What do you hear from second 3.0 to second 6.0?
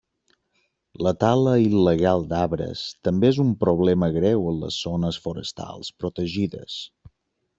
també és un problema greu en les zones forestals